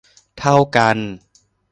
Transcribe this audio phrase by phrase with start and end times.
[0.39, 0.97] เท่ากัน